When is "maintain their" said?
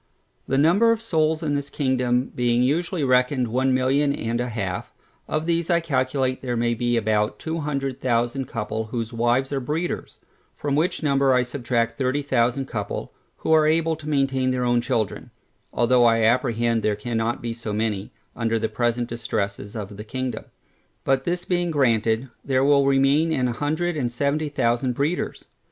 14.09-14.65